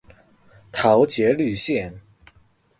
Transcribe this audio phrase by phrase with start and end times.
[0.71, 1.93] 桃捷綠線